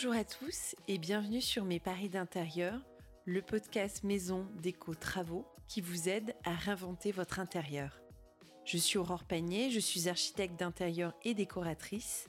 Bonjour 0.00 0.14
à 0.14 0.22
tous 0.22 0.76
et 0.86 0.96
bienvenue 0.96 1.40
sur 1.40 1.64
Mes 1.64 1.80
Paris 1.80 2.08
d'intérieur, 2.08 2.80
le 3.24 3.42
podcast 3.42 4.04
maison 4.04 4.46
déco 4.62 4.94
travaux 4.94 5.44
qui 5.66 5.80
vous 5.80 6.08
aide 6.08 6.36
à 6.44 6.54
réinventer 6.54 7.10
votre 7.10 7.40
intérieur. 7.40 8.00
Je 8.64 8.78
suis 8.78 8.96
Aurore 8.96 9.24
Panier, 9.24 9.72
je 9.72 9.80
suis 9.80 10.08
architecte 10.08 10.56
d'intérieur 10.56 11.14
et 11.24 11.34
décoratrice 11.34 12.28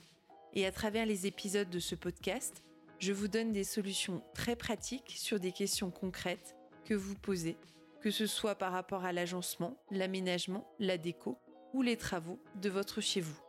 et 0.52 0.66
à 0.66 0.72
travers 0.72 1.06
les 1.06 1.28
épisodes 1.28 1.70
de 1.70 1.78
ce 1.78 1.94
podcast, 1.94 2.64
je 2.98 3.12
vous 3.12 3.28
donne 3.28 3.52
des 3.52 3.62
solutions 3.62 4.24
très 4.34 4.56
pratiques 4.56 5.14
sur 5.16 5.38
des 5.38 5.52
questions 5.52 5.92
concrètes 5.92 6.56
que 6.84 6.94
vous 6.94 7.14
posez, 7.14 7.56
que 8.00 8.10
ce 8.10 8.26
soit 8.26 8.56
par 8.56 8.72
rapport 8.72 9.04
à 9.04 9.12
l'agencement, 9.12 9.76
l'aménagement, 9.92 10.66
la 10.80 10.98
déco 10.98 11.38
ou 11.72 11.82
les 11.82 11.96
travaux 11.96 12.40
de 12.56 12.68
votre 12.68 13.00
chez 13.00 13.20
vous. 13.20 13.40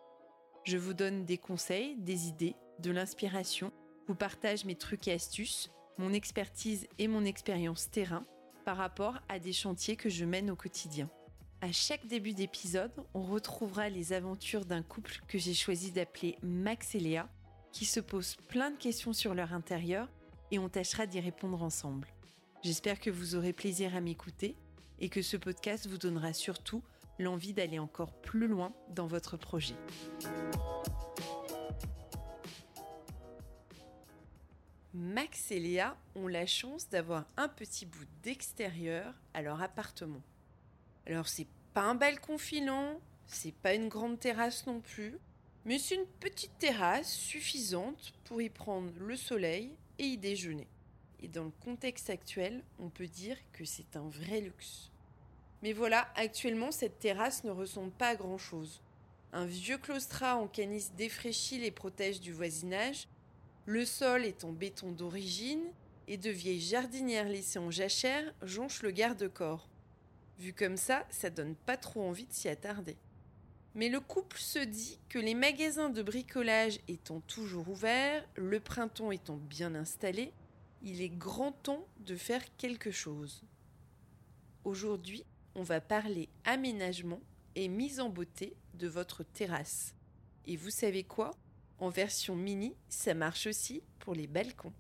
Je 0.64 0.78
vous 0.78 0.94
donne 0.94 1.26
des 1.26 1.40
conseils, 1.40 1.96
des 1.98 2.28
idées, 2.28 2.54
de 2.78 2.92
l'inspiration, 2.92 3.74
vous 4.12 4.16
partage 4.18 4.66
mes 4.66 4.76
trucs 4.76 5.08
et 5.08 5.14
astuces, 5.14 5.72
mon 5.98 6.12
expertise 6.12 6.86
et 7.00 7.08
mon 7.08 7.24
expérience 7.24 7.90
terrain 7.90 8.26
par 8.66 8.76
rapport 8.76 9.20
à 9.30 9.40
des 9.40 9.54
chantiers 9.54 9.96
que 9.96 10.10
je 10.10 10.26
mène 10.26 10.52
au 10.52 10.56
quotidien. 10.58 11.10
À 11.62 11.72
chaque 11.72 12.06
début 12.08 12.34
d'épisode, 12.34 12.92
on 13.14 13.22
retrouvera 13.22 13.88
les 13.88 14.12
aventures 14.12 14.66
d'un 14.66 14.84
couple 14.84 15.22
que 15.30 15.38
j'ai 15.38 15.54
choisi 15.54 15.92
d'appeler 15.92 16.38
Max 16.44 16.94
et 16.94 17.00
Léa, 17.00 17.30
qui 17.72 17.86
se 17.86 18.02
posent 18.02 18.36
plein 18.50 18.72
de 18.72 18.76
questions 18.76 19.14
sur 19.14 19.34
leur 19.34 19.54
intérieur 19.54 20.10
et 20.52 20.60
on 20.60 20.68
tâchera 20.68 21.06
d'y 21.06 21.22
répondre 21.22 21.64
ensemble. 21.64 22.10
J'espère 22.64 23.00
que 23.00 23.12
vous 23.12 23.36
aurez 23.36 23.54
plaisir 23.54 23.96
à 23.96 24.02
m'écouter 24.02 24.58
et 25.00 25.08
que 25.08 25.22
ce 25.22 25.38
podcast 25.38 25.88
vous 25.88 25.98
donnera 25.98 26.34
surtout 26.34 26.84
l'envie 27.18 27.54
d'aller 27.54 27.80
encore 27.80 28.12
plus 28.12 28.50
loin 28.50 28.74
dans 28.90 29.08
votre 29.08 29.38
projet. 29.38 29.76
Max 34.94 35.52
et 35.52 35.60
Léa 35.60 35.98
ont 36.16 36.28
la 36.28 36.46
chance 36.46 36.90
d'avoir 36.90 37.26
un 37.38 37.48
petit 37.48 37.86
bout 37.86 38.06
d'extérieur 38.24 39.14
à 39.34 39.42
leur 39.42 39.62
appartement. 39.62 40.22
Alors 41.06 41.28
c'est 41.28 41.48
pas 41.74 41.84
un 41.84 41.96
balcon 41.96 42.38
filant, 42.38 43.00
c'est 43.26 43.56
pas 43.56 43.74
une 43.74 43.88
grande 43.88 44.20
terrasse 44.20 44.68
non 44.68 44.82
plus, 44.82 45.18
mais 45.64 45.80
c'est 45.80 45.96
une 45.96 46.08
petite 46.20 46.58
terrasse 46.60 47.12
suffisante 47.12 48.14
pour 48.26 48.42
y 48.42 48.50
prendre 48.50 48.92
le 49.00 49.16
soleil 49.16 49.72
et 49.98 50.06
y 50.06 50.18
déjeuner. 50.18 50.68
Et 51.22 51.28
dans 51.28 51.46
le 51.46 51.52
contexte 51.64 52.10
actuel, 52.10 52.64
on 52.80 52.90
peut 52.90 53.08
dire 53.08 53.38
que 53.54 53.64
c'est 53.64 53.96
un 53.96 54.10
vrai 54.10 54.42
luxe. 54.42 54.92
Mais 55.62 55.74
voilà, 55.74 56.12
actuellement, 56.16 56.72
cette 56.72 57.00
terrasse 57.00 57.44
ne 57.44 57.52
ressemble 57.52 57.92
pas 57.92 58.10
à 58.10 58.16
grand 58.16 58.40
chose. 58.40 58.82
Un 59.32 59.46
vieux 59.46 59.78
claustrat 59.78 60.36
en 60.36 60.48
canis 60.48 60.90
défraîchi 60.98 61.60
les 61.60 61.72
protège 61.72 62.20
du 62.20 62.34
voisinage. 62.34 63.08
Le 63.66 63.86
sol 63.86 64.26
est 64.26 64.44
en 64.44 64.52
béton 64.52 64.92
d'origine 64.92 65.64
et 66.08 66.18
de 66.18 66.32
vieilles 66.32 66.60
jardinières 66.60 67.30
laissées 67.30 67.60
en 67.60 67.70
jachère 67.70 68.34
jonchent 68.42 68.82
le 68.82 68.92
garde-corps. 68.92 69.70
Vu 70.40 70.54
comme 70.54 70.78
ça, 70.78 71.06
ça 71.10 71.30
donne 71.30 71.56
pas 71.56 71.78
trop 71.78 72.02
envie 72.02 72.26
de 72.26 72.34
s'y 72.34 72.50
attarder. 72.50 72.98
Mais 73.76 73.88
le 73.88 74.00
couple 74.00 74.40
se 74.40 74.60
dit 74.60 75.00
que 75.08 75.20
les 75.20 75.36
magasins 75.36 75.90
de 75.90 76.02
bricolage 76.02 76.80
étant 76.88 77.22
toujours 77.22 77.70
ouverts, 77.70 78.28
le 78.36 78.60
printemps 78.60 79.12
étant 79.12 79.38
bien 79.38 79.76
installé, 79.76 80.34
il 80.82 81.02
est 81.02 81.10
grand 81.10 81.52
temps 81.52 81.88
de 82.00 82.16
faire 82.16 82.44
quelque 82.58 82.92
chose. 82.92 83.44
Aujourd'hui, 84.64 85.24
on 85.54 85.64
va 85.64 85.80
parler 85.80 86.28
aménagement 86.44 87.22
et 87.56 87.68
mise 87.68 88.00
en 88.00 88.10
beauté 88.10 88.56
de 88.74 88.88
votre 88.88 89.24
terrasse. 89.24 89.94
Et 90.48 90.58
vous 90.58 90.72
savez 90.72 91.04
quoi? 91.04 91.32
En 91.82 91.90
version 91.90 92.36
mini, 92.36 92.76
ça 92.90 93.16
marche 93.16 93.48
aussi 93.48 93.82
pour 93.98 94.14
les 94.14 94.28
balcons. 94.28 94.72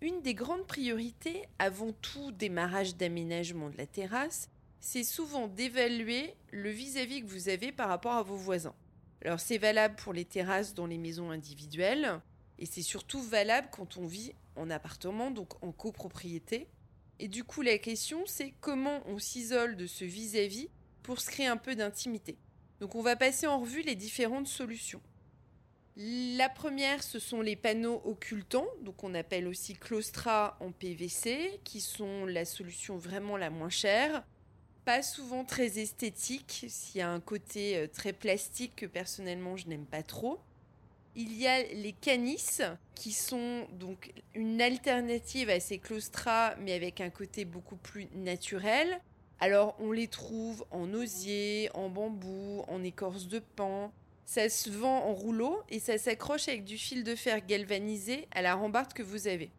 Une 0.00 0.22
des 0.22 0.32
grandes 0.32 0.66
priorités 0.66 1.42
avant 1.58 1.92
tout 1.92 2.30
démarrage 2.30 2.94
d'aménagement 2.94 3.68
de 3.68 3.76
la 3.76 3.88
terrasse, 3.88 4.48
c'est 4.78 5.02
souvent 5.02 5.48
d'évaluer 5.48 6.34
le 6.52 6.70
vis-à-vis 6.70 7.22
que 7.22 7.26
vous 7.26 7.48
avez 7.48 7.72
par 7.72 7.88
rapport 7.88 8.12
à 8.12 8.22
vos 8.22 8.36
voisins. 8.36 8.76
Alors 9.24 9.40
c'est 9.40 9.58
valable 9.58 9.96
pour 9.96 10.12
les 10.12 10.24
terrasses 10.24 10.72
dans 10.72 10.86
les 10.86 10.98
maisons 10.98 11.32
individuelles 11.32 12.20
et 12.60 12.64
c'est 12.64 12.82
surtout 12.82 13.20
valable 13.20 13.70
quand 13.72 13.96
on 13.96 14.06
vit 14.06 14.32
en 14.54 14.70
appartement, 14.70 15.32
donc 15.32 15.60
en 15.64 15.72
copropriété. 15.72 16.68
Et 17.18 17.26
du 17.26 17.42
coup, 17.42 17.62
la 17.62 17.78
question, 17.78 18.22
c'est 18.24 18.54
comment 18.60 19.02
on 19.06 19.18
s'isole 19.18 19.76
de 19.76 19.88
ce 19.88 20.04
vis-à-vis 20.04 20.68
pour 21.02 21.20
se 21.20 21.28
créer 21.28 21.48
un 21.48 21.56
peu 21.56 21.74
d'intimité. 21.74 22.38
Donc, 22.78 22.94
on 22.94 23.02
va 23.02 23.16
passer 23.16 23.48
en 23.48 23.58
revue 23.58 23.82
les 23.82 23.96
différentes 23.96 24.46
solutions. 24.46 25.02
La 26.02 26.48
première, 26.48 27.02
ce 27.02 27.18
sont 27.18 27.42
les 27.42 27.56
panneaux 27.56 28.00
occultants, 28.06 28.68
donc 28.80 29.04
on 29.04 29.14
appelle 29.14 29.46
aussi 29.46 29.74
claustra 29.74 30.56
en 30.60 30.72
PVC, 30.72 31.60
qui 31.62 31.82
sont 31.82 32.24
la 32.24 32.46
solution 32.46 32.96
vraiment 32.96 33.36
la 33.36 33.50
moins 33.50 33.68
chère. 33.68 34.24
Pas 34.86 35.02
souvent 35.02 35.44
très 35.44 35.78
esthétique, 35.78 36.64
s'il 36.70 37.00
y 37.00 37.02
a 37.02 37.10
un 37.10 37.20
côté 37.20 37.76
euh, 37.76 37.86
très 37.86 38.14
plastique 38.14 38.76
que 38.76 38.86
personnellement 38.86 39.58
je 39.58 39.68
n'aime 39.68 39.84
pas 39.84 40.02
trop. 40.02 40.40
Il 41.16 41.36
y 41.36 41.46
a 41.46 41.64
les 41.64 41.92
canis 41.92 42.62
qui 42.94 43.12
sont 43.12 43.66
donc 43.72 44.14
une 44.34 44.62
alternative 44.62 45.50
à 45.50 45.60
ces 45.60 45.76
claustras 45.76 46.54
mais 46.62 46.72
avec 46.72 47.02
un 47.02 47.10
côté 47.10 47.44
beaucoup 47.44 47.76
plus 47.76 48.08
naturel. 48.14 49.02
Alors 49.38 49.76
on 49.78 49.92
les 49.92 50.08
trouve 50.08 50.64
en 50.70 50.94
osier, 50.94 51.68
en 51.74 51.90
bambou, 51.90 52.64
en 52.68 52.82
écorce 52.82 53.28
de 53.28 53.40
pan. 53.40 53.92
Ça 54.24 54.48
se 54.48 54.70
vend 54.70 55.04
en 55.06 55.12
rouleau 55.12 55.60
et 55.68 55.80
ça 55.80 55.98
s'accroche 55.98 56.48
avec 56.48 56.64
du 56.64 56.78
fil 56.78 57.04
de 57.04 57.14
fer 57.14 57.44
galvanisé 57.44 58.28
à 58.30 58.42
la 58.42 58.54
rambarde 58.54 58.92
que 58.92 59.02
vous 59.02 59.26
avez. 59.26 59.50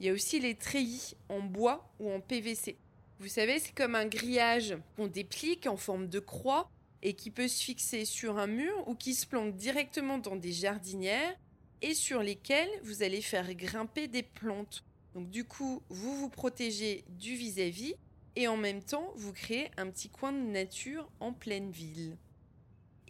Il 0.00 0.06
y 0.06 0.08
a 0.08 0.12
aussi 0.12 0.40
les 0.40 0.54
treillis 0.54 1.14
en 1.28 1.40
bois 1.40 1.92
ou 2.00 2.10
en 2.10 2.20
PVC. 2.20 2.76
Vous 3.18 3.28
savez, 3.28 3.58
c'est 3.58 3.74
comme 3.74 3.94
un 3.94 4.06
grillage 4.06 4.76
qu'on 4.96 5.06
déplique 5.06 5.66
en 5.66 5.76
forme 5.76 6.08
de 6.08 6.20
croix 6.20 6.70
et 7.02 7.12
qui 7.12 7.30
peut 7.30 7.48
se 7.48 7.62
fixer 7.62 8.04
sur 8.04 8.38
un 8.38 8.46
mur 8.46 8.88
ou 8.88 8.94
qui 8.94 9.14
se 9.14 9.26
plante 9.26 9.54
directement 9.56 10.18
dans 10.18 10.36
des 10.36 10.52
jardinières 10.52 11.36
et 11.82 11.94
sur 11.94 12.22
lesquelles 12.22 12.70
vous 12.82 13.02
allez 13.02 13.22
faire 13.22 13.54
grimper 13.54 14.08
des 14.08 14.22
plantes. 14.22 14.84
Donc 15.14 15.30
du 15.30 15.44
coup, 15.44 15.82
vous 15.88 16.16
vous 16.16 16.28
protégez 16.28 17.04
du 17.08 17.34
vis-à-vis 17.34 17.94
et 18.36 18.48
en 18.48 18.56
même 18.56 18.82
temps, 18.82 19.12
vous 19.16 19.32
créez 19.32 19.70
un 19.76 19.90
petit 19.90 20.08
coin 20.08 20.32
de 20.32 20.38
nature 20.38 21.10
en 21.20 21.32
pleine 21.32 21.70
ville. 21.70 22.16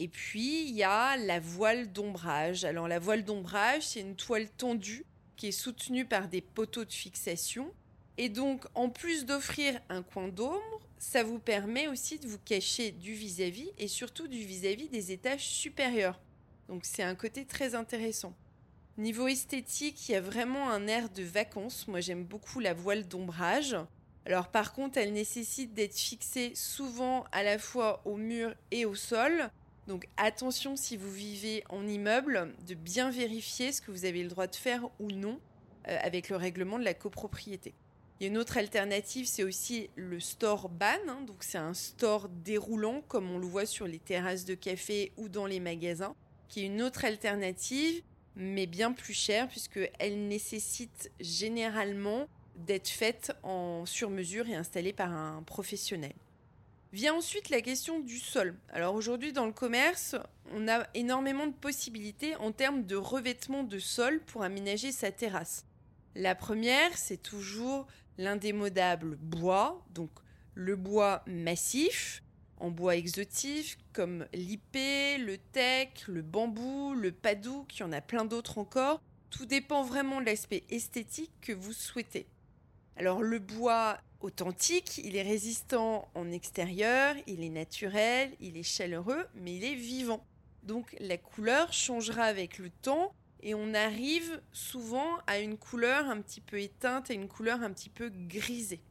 Et 0.01 0.07
puis, 0.07 0.63
il 0.67 0.75
y 0.75 0.81
a 0.81 1.15
la 1.15 1.39
voile 1.39 1.93
d'ombrage. 1.93 2.65
Alors 2.65 2.87
la 2.87 2.97
voile 2.97 3.23
d'ombrage, 3.23 3.83
c'est 3.83 3.99
une 3.99 4.15
toile 4.15 4.49
tendue 4.49 5.05
qui 5.35 5.49
est 5.49 5.51
soutenue 5.51 6.05
par 6.05 6.27
des 6.27 6.41
poteaux 6.41 6.85
de 6.85 6.91
fixation. 6.91 7.71
Et 8.17 8.27
donc, 8.27 8.65
en 8.73 8.89
plus 8.89 9.27
d'offrir 9.27 9.79
un 9.89 10.01
coin 10.01 10.27
d'ombre, 10.27 10.81
ça 10.97 11.21
vous 11.21 11.37
permet 11.37 11.87
aussi 11.87 12.17
de 12.17 12.27
vous 12.27 12.39
cacher 12.39 12.89
du 12.89 13.13
vis-à-vis 13.13 13.69
et 13.77 13.87
surtout 13.87 14.27
du 14.27 14.39
vis-à-vis 14.39 14.89
des 14.89 15.11
étages 15.11 15.45
supérieurs. 15.45 16.19
Donc 16.67 16.81
c'est 16.83 17.03
un 17.03 17.13
côté 17.13 17.45
très 17.45 17.75
intéressant. 17.75 18.33
Niveau 18.97 19.27
esthétique, 19.27 20.09
il 20.09 20.13
y 20.13 20.15
a 20.15 20.21
vraiment 20.21 20.71
un 20.71 20.87
air 20.87 21.09
de 21.09 21.21
vacances. 21.21 21.87
Moi 21.87 22.01
j'aime 22.01 22.23
beaucoup 22.23 22.59
la 22.59 22.73
voile 22.73 23.07
d'ombrage. 23.07 23.77
Alors 24.25 24.47
par 24.47 24.73
contre, 24.73 24.97
elle 24.97 25.13
nécessite 25.13 25.75
d'être 25.75 25.95
fixée 25.95 26.53
souvent 26.55 27.25
à 27.31 27.43
la 27.43 27.59
fois 27.59 28.01
au 28.05 28.17
mur 28.17 28.55
et 28.71 28.85
au 28.85 28.95
sol. 28.95 29.51
Donc 29.91 30.07
attention 30.15 30.77
si 30.77 30.95
vous 30.95 31.11
vivez 31.11 31.65
en 31.67 31.85
immeuble, 31.85 32.53
de 32.65 32.75
bien 32.75 33.11
vérifier 33.11 33.73
ce 33.73 33.81
que 33.81 33.91
vous 33.91 34.05
avez 34.05 34.23
le 34.23 34.29
droit 34.29 34.47
de 34.47 34.55
faire 34.55 34.85
ou 35.01 35.11
non 35.11 35.37
euh, 35.89 35.97
avec 36.01 36.29
le 36.29 36.37
règlement 36.37 36.79
de 36.79 36.85
la 36.85 36.93
copropriété. 36.93 37.73
Il 38.17 38.23
y 38.23 38.25
a 38.27 38.29
une 38.29 38.37
autre 38.37 38.55
alternative, 38.55 39.25
c'est 39.27 39.43
aussi 39.43 39.89
le 39.97 40.21
store 40.21 40.69
ban. 40.69 40.95
Hein. 41.09 41.23
donc 41.27 41.43
c'est 41.43 41.57
un 41.57 41.73
store 41.73 42.29
déroulant 42.29 43.01
comme 43.09 43.29
on 43.31 43.37
le 43.37 43.45
voit 43.45 43.65
sur 43.65 43.85
les 43.85 43.99
terrasses 43.99 44.45
de 44.45 44.53
café 44.53 45.11
ou 45.17 45.27
dans 45.27 45.45
les 45.45 45.59
magasins, 45.59 46.15
qui 46.47 46.61
est 46.61 46.67
une 46.67 46.81
autre 46.81 47.03
alternative, 47.03 48.01
mais 48.37 48.67
bien 48.67 48.93
plus 48.93 49.13
chère 49.13 49.49
puisqu'elle 49.49 50.25
nécessite 50.29 51.11
généralement 51.19 52.29
d'être 52.55 52.87
faite 52.87 53.33
en 53.43 53.85
sur-mesure 53.85 54.47
et 54.47 54.55
installée 54.55 54.93
par 54.93 55.11
un 55.11 55.43
professionnel. 55.43 56.13
Vient 56.93 57.13
ensuite 57.13 57.49
la 57.49 57.61
question 57.61 58.01
du 58.01 58.19
sol. 58.19 58.53
Alors 58.69 58.95
aujourd'hui 58.95 59.31
dans 59.31 59.45
le 59.45 59.53
commerce, 59.53 60.17
on 60.51 60.67
a 60.67 60.85
énormément 60.93 61.47
de 61.47 61.53
possibilités 61.53 62.35
en 62.35 62.51
termes 62.51 62.83
de 62.83 62.97
revêtement 62.97 63.63
de 63.63 63.79
sol 63.79 64.19
pour 64.19 64.43
aménager 64.43 64.91
sa 64.91 65.09
terrasse. 65.09 65.65
La 66.15 66.35
première, 66.35 66.97
c'est 66.97 67.21
toujours 67.21 67.87
l'indémodable 68.17 69.15
bois, 69.15 69.81
donc 69.91 70.09
le 70.53 70.75
bois 70.75 71.23
massif, 71.27 72.23
en 72.57 72.69
bois 72.69 72.97
exotif, 72.97 73.77
comme 73.93 74.27
l'ipé, 74.33 75.17
le 75.17 75.37
teck, 75.37 76.03
le 76.09 76.21
bambou, 76.21 76.93
le 76.93 77.13
padouk, 77.13 77.73
il 77.77 77.79
y 77.79 77.83
en 77.83 77.93
a 77.93 78.01
plein 78.01 78.25
d'autres 78.25 78.57
encore. 78.57 79.01
Tout 79.29 79.45
dépend 79.45 79.83
vraiment 79.83 80.19
de 80.19 80.25
l'aspect 80.25 80.65
esthétique 80.69 81.31
que 81.39 81.53
vous 81.53 81.71
souhaitez. 81.71 82.27
Alors 82.97 83.23
le 83.23 83.39
bois 83.39 83.97
authentique, 84.21 84.97
il 84.99 85.15
est 85.15 85.21
résistant 85.21 86.07
en 86.15 86.31
extérieur, 86.31 87.15
il 87.27 87.43
est 87.43 87.49
naturel, 87.49 88.31
il 88.39 88.57
est 88.57 88.63
chaleureux, 88.63 89.25
mais 89.35 89.55
il 89.55 89.63
est 89.63 89.75
vivant. 89.75 90.25
Donc 90.63 90.95
la 90.99 91.17
couleur 91.17 91.73
changera 91.73 92.23
avec 92.23 92.57
le 92.57 92.69
temps 92.69 93.13
et 93.41 93.55
on 93.55 93.73
arrive 93.73 94.41
souvent 94.51 95.17
à 95.27 95.39
une 95.39 95.57
couleur 95.57 96.09
un 96.09 96.21
petit 96.21 96.41
peu 96.41 96.59
éteinte 96.59 97.09
et 97.09 97.15
une 97.15 97.27
couleur 97.27 97.61
un 97.61 97.71
petit 97.71 97.89
peu 97.89 98.09
grisée. 98.09 98.81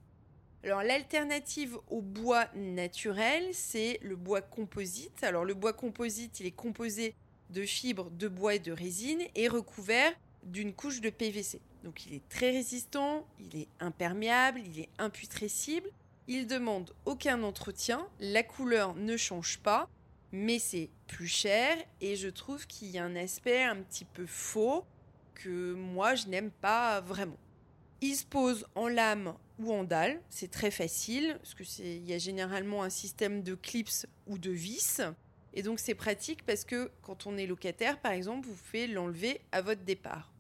Alors 0.65 0.82
l'alternative 0.82 1.79
au 1.88 2.03
bois 2.03 2.47
naturel, 2.55 3.49
c'est 3.53 3.99
le 4.03 4.17
bois 4.17 4.43
composite. 4.43 5.23
Alors 5.25 5.44
le 5.44 5.55
bois 5.55 5.73
composite, 5.73 6.41
il 6.41 6.47
est 6.47 6.50
composé 6.50 7.15
de 7.50 7.62
fibres 7.62 8.11
de 8.11 8.29
bois 8.29 8.56
et 8.56 8.59
de 8.59 8.73
résine 8.73 9.23
et 9.35 9.49
recouvert 9.49 10.12
d'une 10.43 10.75
couche 10.75 11.00
de 11.00 11.11
PVC. 11.11 11.61
Donc 11.85 12.06
il 12.06 12.15
est 12.15 12.29
très 12.29 12.50
résistant, 12.50 13.27
il 13.38 13.56
est 13.61 13.69
imperméable, 13.81 14.61
il 14.67 14.81
est 14.81 14.88
imputrescible, 14.99 15.88
il 16.29 16.47
demande 16.47 16.93
aucun 17.06 17.43
entretien, 17.43 18.06
la 18.21 18.43
couleur 18.43 18.94
ne 18.94 19.17
change 19.17 19.59
pas, 19.59 19.88
mais 20.32 20.59
c'est 20.59 20.91
plus 21.06 21.27
cher 21.27 21.77
et 22.00 22.17
je 22.17 22.29
trouve 22.29 22.67
qu'il 22.67 22.88
y 22.88 22.99
a 22.99 23.05
un 23.05 23.17
aspect 23.17 23.62
un 23.62 23.77
petit 23.77 24.05
peu 24.05 24.27
faux 24.27 24.85
que 25.35 25.73
moi 25.75 26.15
je 26.15 26.29
n'aime 26.29 26.50
pas 26.50 27.00
vraiment. 27.00 27.38
Il 28.03 28.15
se 28.15 28.25
pose 28.25 28.67
en 28.75 28.88
lame 28.88 29.35
ou 29.59 29.73
en 29.73 29.85
dalle, 29.85 30.21
c'est 30.31 30.50
très 30.50 30.71
facile 30.71 31.38
parce 31.43 31.55
que 31.55 31.65
il 31.82 32.09
y 32.09 32.12
a 32.12 32.19
généralement 32.19 32.82
un 32.82 32.91
système 32.91 33.43
de 33.43 33.55
clips 33.55 34.06
ou 34.27 34.38
de 34.38 34.50
vis 34.50 35.00
et 35.53 35.62
donc 35.62 35.81
c'est 35.81 35.94
pratique 35.94 36.44
parce 36.47 36.65
que 36.65 36.91
quand 37.03 37.27
on 37.27 37.37
est 37.37 37.47
locataire 37.47 37.99
par 38.00 38.12
exemple, 38.12 38.47
vous 38.47 38.55
pouvez 38.55 38.87
l'enlever 38.87 39.41
à 39.53 39.62
votre 39.62 39.82
départ. 39.82 40.31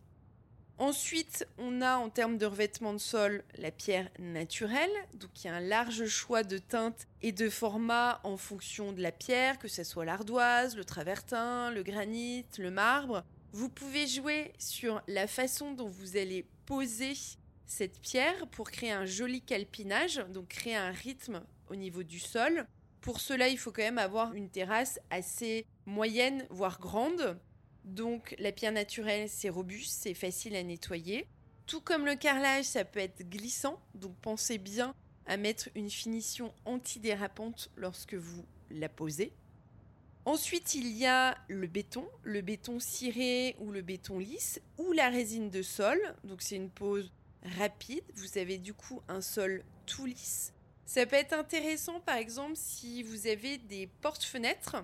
Ensuite, 0.80 1.46
on 1.58 1.82
a 1.82 1.98
en 1.98 2.08
termes 2.08 2.38
de 2.38 2.46
revêtement 2.46 2.94
de 2.94 2.98
sol 2.98 3.44
la 3.58 3.70
pierre 3.70 4.08
naturelle. 4.18 4.88
Donc 5.12 5.28
il 5.36 5.46
y 5.46 5.50
a 5.50 5.54
un 5.54 5.60
large 5.60 6.06
choix 6.06 6.42
de 6.42 6.56
teintes 6.56 7.06
et 7.20 7.32
de 7.32 7.50
formats 7.50 8.18
en 8.24 8.38
fonction 8.38 8.94
de 8.94 9.02
la 9.02 9.12
pierre, 9.12 9.58
que 9.58 9.68
ce 9.68 9.84
soit 9.84 10.06
l'ardoise, 10.06 10.76
le 10.76 10.84
travertin, 10.86 11.70
le 11.70 11.82
granit, 11.82 12.46
le 12.58 12.70
marbre. 12.70 13.24
Vous 13.52 13.68
pouvez 13.68 14.06
jouer 14.06 14.54
sur 14.58 15.02
la 15.06 15.26
façon 15.26 15.72
dont 15.72 15.90
vous 15.90 16.16
allez 16.16 16.46
poser 16.64 17.12
cette 17.66 18.00
pierre 18.00 18.46
pour 18.46 18.70
créer 18.70 18.92
un 18.92 19.04
joli 19.04 19.42
calpinage, 19.42 20.24
donc 20.30 20.48
créer 20.48 20.76
un 20.76 20.92
rythme 20.92 21.42
au 21.68 21.76
niveau 21.76 22.04
du 22.04 22.18
sol. 22.18 22.66
Pour 23.02 23.20
cela, 23.20 23.48
il 23.48 23.58
faut 23.58 23.70
quand 23.70 23.82
même 23.82 23.98
avoir 23.98 24.32
une 24.32 24.48
terrasse 24.48 24.98
assez 25.10 25.66
moyenne, 25.84 26.46
voire 26.48 26.80
grande. 26.80 27.38
Donc 27.84 28.34
la 28.38 28.52
pierre 28.52 28.72
naturelle, 28.72 29.28
c'est 29.28 29.48
robuste, 29.48 30.02
c'est 30.02 30.14
facile 30.14 30.56
à 30.56 30.62
nettoyer. 30.62 31.26
Tout 31.66 31.80
comme 31.80 32.06
le 32.06 32.16
carrelage, 32.16 32.64
ça 32.64 32.84
peut 32.84 33.00
être 33.00 33.28
glissant, 33.28 33.80
donc 33.94 34.14
pensez 34.22 34.58
bien 34.58 34.94
à 35.26 35.36
mettre 35.36 35.68
une 35.74 35.90
finition 35.90 36.52
antidérapante 36.64 37.70
lorsque 37.76 38.14
vous 38.14 38.44
la 38.70 38.88
posez. 38.88 39.32
Ensuite, 40.24 40.74
il 40.74 40.88
y 40.88 41.06
a 41.06 41.36
le 41.48 41.66
béton, 41.66 42.06
le 42.22 42.42
béton 42.42 42.78
ciré 42.78 43.56
ou 43.58 43.70
le 43.70 43.80
béton 43.80 44.18
lisse 44.18 44.60
ou 44.76 44.92
la 44.92 45.08
résine 45.08 45.50
de 45.50 45.62
sol. 45.62 45.98
Donc 46.24 46.42
c'est 46.42 46.56
une 46.56 46.70
pose 46.70 47.10
rapide. 47.58 48.04
Vous 48.14 48.36
avez 48.36 48.58
du 48.58 48.74
coup 48.74 49.00
un 49.08 49.22
sol 49.22 49.64
tout 49.86 50.06
lisse. 50.06 50.52
Ça 50.84 51.06
peut 51.06 51.16
être 51.16 51.32
intéressant 51.32 52.00
par 52.00 52.16
exemple 52.16 52.56
si 52.56 53.02
vous 53.02 53.28
avez 53.28 53.58
des 53.58 53.86
portes-fenêtres 54.02 54.76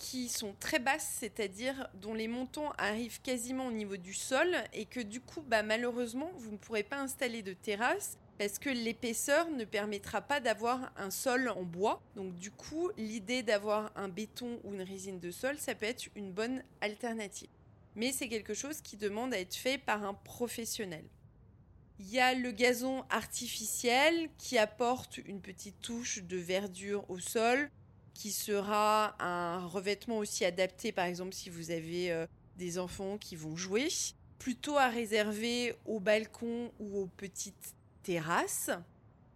qui 0.00 0.30
sont 0.30 0.54
très 0.58 0.78
basses, 0.78 1.18
c'est-à-dire 1.20 1.88
dont 1.94 2.14
les 2.14 2.26
montants 2.26 2.72
arrivent 2.78 3.20
quasiment 3.20 3.66
au 3.66 3.70
niveau 3.70 3.98
du 3.98 4.14
sol 4.14 4.56
et 4.72 4.86
que 4.86 5.00
du 5.00 5.20
coup, 5.20 5.42
bah, 5.42 5.62
malheureusement, 5.62 6.30
vous 6.36 6.52
ne 6.52 6.56
pourrez 6.56 6.82
pas 6.82 6.98
installer 6.98 7.42
de 7.42 7.52
terrasse 7.52 8.16
parce 8.38 8.58
que 8.58 8.70
l'épaisseur 8.70 9.50
ne 9.50 9.64
permettra 9.66 10.22
pas 10.22 10.40
d'avoir 10.40 10.90
un 10.96 11.10
sol 11.10 11.50
en 11.50 11.62
bois. 11.64 12.02
Donc 12.16 12.34
du 12.36 12.50
coup, 12.50 12.90
l'idée 12.96 13.42
d'avoir 13.42 13.92
un 13.94 14.08
béton 14.08 14.58
ou 14.64 14.72
une 14.72 14.80
résine 14.80 15.20
de 15.20 15.30
sol, 15.30 15.58
ça 15.58 15.74
peut 15.74 15.84
être 15.84 16.08
une 16.16 16.32
bonne 16.32 16.62
alternative. 16.80 17.50
Mais 17.94 18.10
c'est 18.10 18.28
quelque 18.28 18.54
chose 18.54 18.80
qui 18.80 18.96
demande 18.96 19.34
à 19.34 19.38
être 19.38 19.54
fait 19.54 19.76
par 19.76 20.04
un 20.04 20.14
professionnel. 20.14 21.04
Il 21.98 22.08
y 22.08 22.18
a 22.18 22.32
le 22.32 22.50
gazon 22.50 23.04
artificiel 23.10 24.30
qui 24.38 24.56
apporte 24.56 25.18
une 25.18 25.42
petite 25.42 25.82
touche 25.82 26.22
de 26.22 26.38
verdure 26.38 27.04
au 27.10 27.18
sol, 27.18 27.70
qui 28.14 28.32
sera 28.32 29.14
un 29.22 29.66
revêtement 29.66 30.18
aussi 30.18 30.44
adapté, 30.44 30.92
par 30.92 31.06
exemple 31.06 31.32
si 31.32 31.50
vous 31.50 31.70
avez 31.70 32.12
euh, 32.12 32.26
des 32.56 32.78
enfants 32.78 33.18
qui 33.18 33.36
vont 33.36 33.56
jouer, 33.56 33.88
plutôt 34.38 34.76
à 34.76 34.88
réserver 34.88 35.74
au 35.86 36.00
balcon 36.00 36.72
ou 36.78 36.98
aux 36.98 37.06
petites 37.06 37.74
terrasses. 38.02 38.70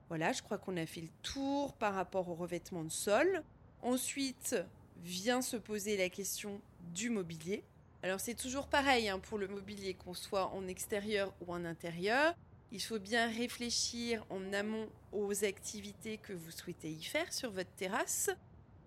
Voilà, 0.09 0.33
je 0.33 0.43
crois 0.43 0.59
qu'on 0.59 0.77
a 0.77 0.87
fait 0.87 1.01
le 1.01 1.09
tour 1.23 1.75
par 1.75 1.95
rapport 1.95 2.29
au 2.29 2.35
revêtement 2.35 2.85
de 2.85 2.91
sol. 2.91 3.43
Ensuite, 3.83 4.57
vient 5.03 5.43
se 5.43 5.57
poser 5.57 5.97
la 5.97 6.09
question 6.09 6.61
du 6.95 7.11
mobilier. 7.11 7.65
Alors 8.03 8.21
c'est 8.21 8.35
toujours 8.35 8.69
pareil 8.69 9.09
hein, 9.09 9.19
pour 9.19 9.39
le 9.39 9.49
mobilier, 9.49 9.95
qu'on 9.95 10.15
soit 10.15 10.49
en 10.49 10.67
extérieur 10.67 11.33
ou 11.41 11.53
en 11.53 11.65
intérieur. 11.65 12.35
Il 12.71 12.83
faut 12.83 12.99
bien 12.99 13.29
réfléchir 13.29 14.27
en 14.31 14.53
amont 14.53 14.89
aux 15.13 15.45
activités 15.45 16.19
que 16.19 16.33
vous 16.33 16.51
souhaitez 16.51 16.91
y 16.91 17.03
faire 17.03 17.33
sur 17.33 17.51
votre 17.51 17.71
terrasse 17.77 18.31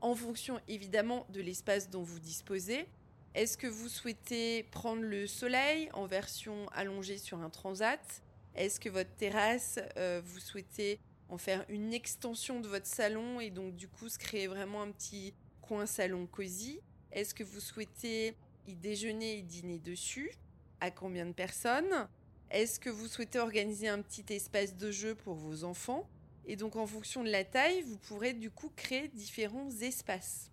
en 0.01 0.15
fonction 0.15 0.59
évidemment 0.67 1.25
de 1.29 1.41
l'espace 1.41 1.89
dont 1.89 2.03
vous 2.03 2.19
disposez. 2.19 2.87
Est-ce 3.33 3.57
que 3.57 3.67
vous 3.67 3.89
souhaitez 3.89 4.63
prendre 4.63 5.01
le 5.01 5.27
soleil 5.27 5.89
en 5.93 6.07
version 6.07 6.67
allongée 6.73 7.17
sur 7.17 7.39
un 7.39 7.49
transat? 7.49 8.23
Est-ce 8.55 8.79
que 8.79 8.89
votre 8.89 9.13
terrasse, 9.15 9.79
euh, 9.97 10.21
vous 10.25 10.39
souhaitez 10.39 10.99
en 11.29 11.37
faire 11.37 11.65
une 11.69 11.93
extension 11.93 12.59
de 12.59 12.67
votre 12.67 12.87
salon 12.87 13.39
et 13.39 13.51
donc 13.51 13.75
du 13.75 13.87
coup 13.87 14.09
se 14.09 14.17
créer 14.17 14.47
vraiment 14.47 14.81
un 14.81 14.91
petit 14.91 15.33
coin 15.61 15.85
salon 15.85 16.25
cosy? 16.25 16.79
Est-ce 17.11 17.33
que 17.35 17.43
vous 17.43 17.59
souhaitez 17.59 18.35
y 18.65 18.75
déjeuner 18.75 19.37
et 19.37 19.41
dîner 19.41 19.79
dessus? 19.79 20.31
À 20.79 20.91
combien 20.91 21.25
de 21.25 21.33
personnes? 21.33 22.07
Est-ce 22.49 22.79
que 22.79 22.89
vous 22.89 23.07
souhaitez 23.07 23.39
organiser 23.39 23.87
un 23.87 24.01
petit 24.01 24.33
espace 24.33 24.75
de 24.75 24.89
jeu 24.89 25.15
pour 25.15 25.35
vos 25.35 25.63
enfants? 25.63 26.07
Et 26.47 26.55
donc 26.55 26.75
en 26.77 26.87
fonction 26.87 27.23
de 27.23 27.29
la 27.29 27.43
taille, 27.43 27.81
vous 27.81 27.97
pourrez 27.97 28.33
du 28.33 28.49
coup 28.49 28.71
créer 28.75 29.09
différents 29.09 29.69
espaces. 29.81 30.49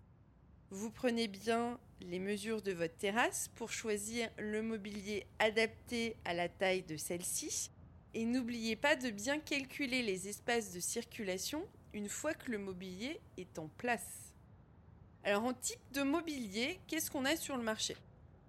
Vous 0.71 0.91
prenez 0.91 1.29
bien 1.29 1.79
les 2.01 2.19
mesures 2.19 2.63
de 2.63 2.73
votre 2.73 2.97
terrasse 2.97 3.49
pour 3.55 3.71
choisir 3.71 4.29
le 4.37 4.61
mobilier 4.61 5.27
adapté 5.39 6.17
à 6.25 6.35
la 6.35 6.49
taille 6.49 6.83
de 6.83 6.97
celle-ci. 6.97 7.71
Et 8.13 8.25
n'oubliez 8.25 8.75
pas 8.75 8.97
de 8.97 9.11
bien 9.11 9.39
calculer 9.39 10.03
les 10.03 10.29
espaces 10.29 10.73
de 10.73 10.81
circulation 10.81 11.65
une 11.93 12.09
fois 12.09 12.35
que 12.35 12.51
le 12.51 12.59
mobilier 12.59 13.21
est 13.37 13.59
en 13.59 13.69
place. 13.77 14.33
Alors 15.23 15.45
en 15.45 15.55
type 15.55 15.93
de 15.93 16.03
mobilier, 16.03 16.81
qu'est-ce 16.89 17.11
qu'on 17.11 17.25
a 17.25 17.37
sur 17.37 17.57
le 17.57 17.63
marché? 17.63 17.97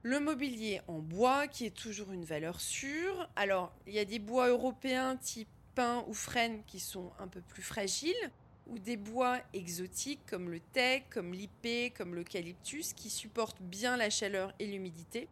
Le 0.02 0.20
mobilier 0.20 0.82
en 0.88 1.00
bois 1.00 1.48
qui 1.48 1.66
est 1.66 1.76
toujours 1.76 2.12
une 2.12 2.26
valeur 2.26 2.60
sûre. 2.60 3.30
Alors, 3.36 3.72
il 3.88 3.94
y 3.94 4.00
a 4.00 4.06
des 4.06 4.20
bois 4.20 4.50
européens 4.50 5.16
type 5.16 5.48
pins 5.76 6.06
ou 6.08 6.14
frênes 6.14 6.64
qui 6.66 6.80
sont 6.80 7.12
un 7.20 7.28
peu 7.28 7.42
plus 7.42 7.62
fragiles, 7.62 8.32
ou 8.68 8.80
des 8.80 8.98
bois 8.98 9.40
exotiques 9.54 10.26
comme 10.26 10.50
le 10.50 10.60
teck, 10.60 11.10
comme 11.10 11.34
l'ipé, 11.34 11.92
comme 11.92 12.16
l'eucalyptus 12.16 12.94
qui 12.94 13.10
supportent 13.10 13.62
bien 13.62 13.96
la 13.98 14.10
chaleur 14.10 14.54
et 14.60 14.66
l'humidité. 14.66 15.28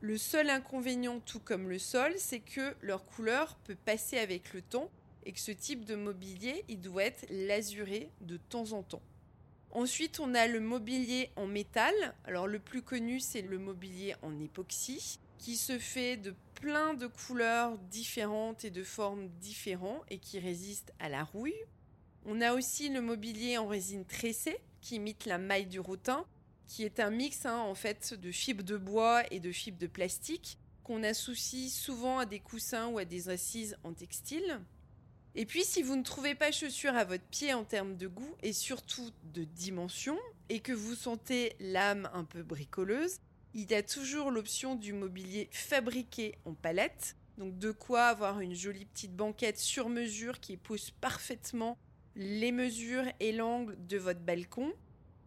Le 0.00 0.16
seul 0.16 0.48
inconvénient, 0.48 1.20
tout 1.20 1.40
comme 1.40 1.68
le 1.68 1.78
sol, 1.78 2.14
c'est 2.16 2.40
que 2.40 2.74
leur 2.80 3.04
couleur 3.04 3.56
peut 3.64 3.74
passer 3.74 4.18
avec 4.18 4.54
le 4.54 4.62
temps 4.62 4.90
et 5.26 5.32
que 5.32 5.40
ce 5.40 5.50
type 5.50 5.84
de 5.84 5.96
mobilier, 5.96 6.64
il 6.68 6.80
doit 6.80 7.04
être 7.04 7.26
lasuré 7.28 8.08
de 8.20 8.36
temps 8.36 8.72
en 8.72 8.82
temps. 8.82 9.02
Ensuite, 9.70 10.20
on 10.20 10.34
a 10.34 10.46
le 10.46 10.60
mobilier 10.60 11.30
en 11.36 11.46
métal. 11.46 11.92
Alors 12.24 12.46
le 12.46 12.58
plus 12.58 12.80
connu, 12.80 13.20
c'est 13.20 13.42
le 13.42 13.58
mobilier 13.58 14.14
en 14.22 14.40
époxy 14.40 15.18
qui 15.38 15.56
se 15.56 15.78
fait 15.78 16.16
de 16.16 16.34
plein 16.60 16.94
de 16.94 17.06
couleurs 17.06 17.78
différentes 17.78 18.64
et 18.64 18.70
de 18.70 18.82
formes 18.82 19.28
différentes 19.40 20.02
et 20.10 20.18
qui 20.18 20.38
résistent 20.38 20.92
à 20.98 21.08
la 21.08 21.22
rouille. 21.22 21.60
On 22.24 22.40
a 22.40 22.52
aussi 22.52 22.88
le 22.88 23.00
mobilier 23.00 23.58
en 23.58 23.66
résine 23.66 24.04
tressée 24.04 24.58
qui 24.80 24.96
imite 24.96 25.24
la 25.24 25.38
maille 25.38 25.66
du 25.66 25.80
rotin, 25.80 26.24
qui 26.66 26.84
est 26.84 27.00
un 27.00 27.10
mix 27.10 27.46
hein, 27.46 27.58
en 27.58 27.74
fait 27.74 28.14
de 28.14 28.32
fibres 28.32 28.64
de 28.64 28.76
bois 28.76 29.22
et 29.32 29.40
de 29.40 29.52
fibres 29.52 29.78
de 29.78 29.86
plastique 29.86 30.58
qu'on 30.82 31.02
associe 31.02 31.70
souvent 31.70 32.18
à 32.18 32.26
des 32.26 32.40
coussins 32.40 32.88
ou 32.88 32.98
à 32.98 33.04
des 33.04 33.28
assises 33.28 33.76
en 33.84 33.92
textile. 33.92 34.60
Et 35.34 35.46
puis 35.46 35.64
si 35.64 35.82
vous 35.82 35.94
ne 35.94 36.02
trouvez 36.02 36.34
pas 36.34 36.50
chaussures 36.50 36.96
à 36.96 37.04
votre 37.04 37.26
pied 37.26 37.54
en 37.54 37.62
termes 37.62 37.96
de 37.96 38.08
goût 38.08 38.34
et 38.42 38.52
surtout 38.52 39.10
de 39.32 39.44
dimension 39.44 40.18
et 40.48 40.60
que 40.60 40.72
vous 40.72 40.94
sentez 40.94 41.54
l'âme 41.60 42.10
un 42.12 42.24
peu 42.24 42.42
bricoleuse, 42.42 43.20
il 43.54 43.70
y 43.70 43.74
a 43.74 43.82
toujours 43.82 44.30
l'option 44.30 44.74
du 44.74 44.92
mobilier 44.92 45.48
fabriqué 45.52 46.36
en 46.44 46.54
palette. 46.54 47.16
Donc 47.38 47.56
de 47.58 47.70
quoi 47.70 48.06
avoir 48.06 48.40
une 48.40 48.54
jolie 48.54 48.84
petite 48.84 49.14
banquette 49.14 49.58
sur 49.58 49.88
mesure 49.88 50.40
qui 50.40 50.54
épouse 50.54 50.90
parfaitement 51.00 51.78
les 52.16 52.50
mesures 52.50 53.04
et 53.20 53.32
l'angle 53.32 53.76
de 53.86 53.96
votre 53.96 54.20
balcon. 54.20 54.72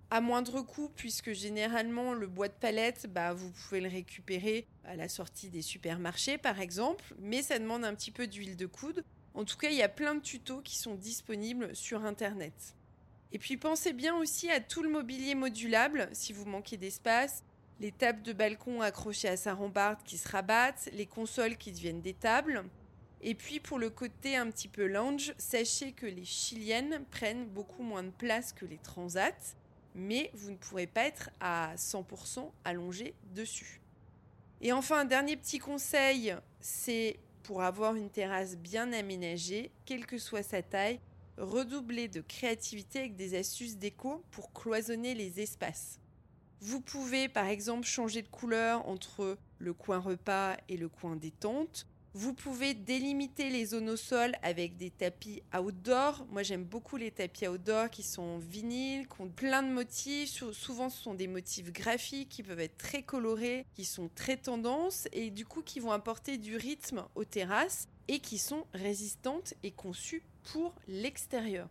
À 0.09 0.19
moindre 0.19 0.61
coût, 0.61 0.91
puisque 0.93 1.31
généralement 1.31 2.13
le 2.13 2.27
bois 2.27 2.49
de 2.49 2.53
palette, 2.53 3.07
bah, 3.07 3.33
vous 3.33 3.49
pouvez 3.51 3.79
le 3.79 3.87
récupérer 3.87 4.67
à 4.83 4.97
la 4.97 5.07
sortie 5.07 5.49
des 5.49 5.61
supermarchés 5.61 6.37
par 6.37 6.59
exemple, 6.59 7.15
mais 7.17 7.41
ça 7.41 7.57
demande 7.57 7.85
un 7.85 7.95
petit 7.95 8.11
peu 8.11 8.27
d'huile 8.27 8.57
de 8.57 8.65
coude. 8.65 9.05
En 9.33 9.45
tout 9.45 9.55
cas, 9.55 9.69
il 9.69 9.77
y 9.77 9.81
a 9.81 9.87
plein 9.87 10.15
de 10.15 10.19
tutos 10.19 10.61
qui 10.61 10.77
sont 10.77 10.95
disponibles 10.95 11.73
sur 11.73 12.03
Internet. 12.03 12.75
Et 13.31 13.39
puis 13.39 13.55
pensez 13.55 13.93
bien 13.93 14.13
aussi 14.17 14.51
à 14.51 14.59
tout 14.59 14.83
le 14.83 14.89
mobilier 14.89 15.35
modulable 15.35 16.09
si 16.11 16.33
vous 16.33 16.43
manquez 16.43 16.75
d'espace, 16.75 17.45
les 17.81 17.91
tables 17.91 18.21
de 18.21 18.31
balcon 18.31 18.79
accrochées 18.81 19.27
à 19.27 19.37
sa 19.37 19.55
rambarde 19.55 19.97
qui 20.05 20.19
se 20.19 20.29
rabattent, 20.29 20.87
les 20.93 21.07
consoles 21.07 21.57
qui 21.57 21.71
deviennent 21.71 22.01
des 22.01 22.13
tables. 22.13 22.63
Et 23.21 23.33
puis 23.33 23.59
pour 23.59 23.79
le 23.79 23.89
côté 23.89 24.35
un 24.35 24.51
petit 24.51 24.67
peu 24.67 24.85
lounge, 24.85 25.33
sachez 25.39 25.91
que 25.91 26.05
les 26.05 26.23
chiliennes 26.23 27.03
prennent 27.09 27.47
beaucoup 27.47 27.81
moins 27.81 28.03
de 28.03 28.11
place 28.11 28.53
que 28.53 28.65
les 28.65 28.77
transats, 28.77 29.55
mais 29.95 30.29
vous 30.35 30.51
ne 30.51 30.57
pourrez 30.57 30.85
pas 30.85 31.05
être 31.05 31.31
à 31.39 31.73
100% 31.75 32.51
allongé 32.65 33.15
dessus. 33.33 33.81
Et 34.61 34.71
enfin, 34.71 34.99
un 34.99 35.05
dernier 35.05 35.35
petit 35.35 35.57
conseil, 35.57 36.35
c'est 36.59 37.17
pour 37.41 37.63
avoir 37.63 37.95
une 37.95 38.11
terrasse 38.11 38.57
bien 38.57 38.93
aménagée, 38.93 39.71
quelle 39.85 40.05
que 40.05 40.19
soit 40.19 40.43
sa 40.43 40.61
taille, 40.61 40.99
redoubler 41.37 42.07
de 42.07 42.21
créativité 42.21 42.99
avec 42.99 43.15
des 43.15 43.35
astuces 43.35 43.77
déco 43.77 44.23
pour 44.29 44.53
cloisonner 44.53 45.15
les 45.15 45.41
espaces. 45.41 45.99
Vous 46.61 46.79
pouvez 46.79 47.27
par 47.27 47.47
exemple 47.47 47.87
changer 47.87 48.21
de 48.21 48.27
couleur 48.27 48.87
entre 48.87 49.37
le 49.57 49.73
coin 49.73 49.97
repas 49.97 50.55
et 50.69 50.77
le 50.77 50.89
coin 50.89 51.15
détente, 51.15 51.87
vous 52.13 52.33
pouvez 52.33 52.73
délimiter 52.73 53.49
les 53.49 53.65
zones 53.67 53.89
au 53.89 53.95
sol 53.95 54.35
avec 54.43 54.75
des 54.75 54.89
tapis 54.89 55.41
outdoor. 55.57 56.27
Moi, 56.29 56.43
j'aime 56.43 56.65
beaucoup 56.65 56.97
les 56.97 57.09
tapis 57.09 57.47
outdoor 57.47 57.89
qui 57.89 58.03
sont 58.03 58.37
vinyles, 58.37 59.07
qui 59.07 59.21
ont 59.21 59.29
plein 59.29 59.63
de 59.63 59.71
motifs. 59.71 60.43
Souvent, 60.51 60.89
ce 60.89 61.01
sont 61.01 61.13
des 61.13 61.27
motifs 61.27 61.71
graphiques 61.71 62.27
qui 62.27 62.43
peuvent 62.43 62.59
être 62.59 62.77
très 62.77 63.01
colorés, 63.01 63.65
qui 63.73 63.85
sont 63.85 64.09
très 64.13 64.35
tendances 64.35 65.07
et 65.13 65.29
du 65.29 65.45
coup 65.45 65.61
qui 65.61 65.79
vont 65.79 65.93
apporter 65.93 66.37
du 66.37 66.57
rythme 66.57 67.05
aux 67.15 67.23
terrasses 67.23 67.87
et 68.09 68.19
qui 68.19 68.37
sont 68.37 68.65
résistantes 68.73 69.53
et 69.63 69.71
conçues 69.71 70.23
pour 70.51 70.75
l'extérieur. 70.89 71.69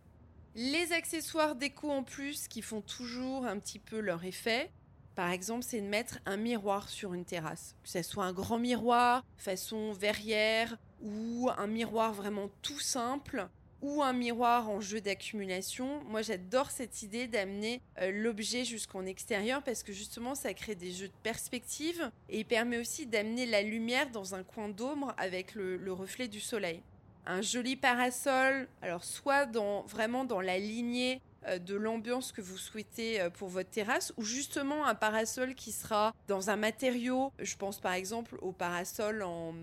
Les 0.55 0.91
accessoires 0.91 1.55
déco 1.55 1.89
en 1.91 2.03
plus 2.03 2.47
qui 2.47 2.63
font 2.63 2.81
toujours 2.81 3.45
un 3.45 3.59
petit 3.59 3.79
peu 3.79 3.99
leur 3.99 4.25
effet. 4.25 4.71
Par 5.15 5.31
exemple, 5.31 5.63
c'est 5.63 5.81
de 5.81 5.87
mettre 5.87 6.19
un 6.25 6.37
miroir 6.37 6.89
sur 6.89 7.13
une 7.13 7.25
terrasse. 7.25 7.75
Que 7.83 7.89
ce 7.89 8.01
soit 8.01 8.25
un 8.25 8.33
grand 8.33 8.59
miroir, 8.59 9.23
façon 9.37 9.91
verrière, 9.93 10.77
ou 11.01 11.49
un 11.57 11.67
miroir 11.67 12.13
vraiment 12.13 12.49
tout 12.61 12.79
simple, 12.79 13.47
ou 13.81 14.03
un 14.03 14.13
miroir 14.13 14.69
en 14.69 14.79
jeu 14.79 15.01
d'accumulation. 15.01 16.03
Moi, 16.03 16.21
j'adore 16.21 16.71
cette 16.71 17.01
idée 17.01 17.27
d'amener 17.27 17.81
euh, 17.99 18.11
l'objet 18.11 18.63
jusqu'en 18.63 19.05
extérieur 19.05 19.63
parce 19.63 19.83
que 19.83 19.91
justement, 19.91 20.35
ça 20.35 20.53
crée 20.53 20.75
des 20.75 20.91
jeux 20.91 21.07
de 21.07 21.13
perspective 21.23 22.11
et 22.29 22.43
permet 22.43 22.77
aussi 22.77 23.07
d'amener 23.07 23.45
la 23.45 23.63
lumière 23.63 24.11
dans 24.11 24.35
un 24.35 24.43
coin 24.43 24.69
d'ombre 24.69 25.13
avec 25.17 25.55
le 25.55 25.91
reflet 25.91 26.27
du 26.27 26.39
soleil 26.39 26.81
un 27.25 27.41
joli 27.41 27.75
parasol, 27.75 28.67
alors 28.81 29.03
soit 29.03 29.47
vraiment 29.87 30.25
dans 30.25 30.41
la 30.41 30.57
lignée 30.57 31.21
de 31.59 31.75
l'ambiance 31.75 32.31
que 32.31 32.41
vous 32.41 32.57
souhaitez 32.57 33.21
euh, 33.21 33.29
pour 33.29 33.49
votre 33.49 33.69
terrasse 33.69 34.13
ou 34.17 34.23
justement 34.23 34.85
un 34.85 34.95
parasol 34.95 35.55
qui 35.55 35.71
sera 35.71 36.13
dans 36.27 36.49
un 36.49 36.55
matériau, 36.55 37.31
je 37.39 37.55
pense 37.55 37.79
par 37.79 37.93
exemple 37.93 38.37
au 38.41 38.51
parasol 38.51 39.23
en, 39.23 39.53